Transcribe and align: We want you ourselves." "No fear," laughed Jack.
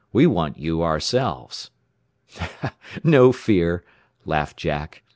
We 0.11 0.25
want 0.25 0.57
you 0.57 0.81
ourselves." 0.81 1.69
"No 3.03 3.31
fear," 3.31 3.83
laughed 4.25 4.57
Jack. 4.57 5.03